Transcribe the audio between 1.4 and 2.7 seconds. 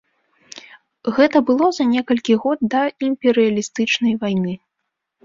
было за некалькі год